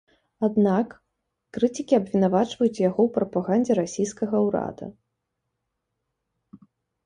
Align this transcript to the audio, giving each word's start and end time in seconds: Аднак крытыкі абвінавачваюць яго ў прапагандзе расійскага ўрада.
Аднак 0.45 0.95
крытыкі 1.57 1.93
абвінавачваюць 2.01 2.83
яго 2.87 3.01
ў 3.09 3.17
прапагандзе 3.19 3.71
расійскага 3.83 4.45
ўрада. 4.49 4.93